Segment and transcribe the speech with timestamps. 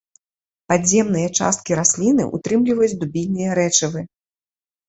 [0.71, 3.99] Падземныя часткі расліны ўтрымліваюць дубільныя рэчывы.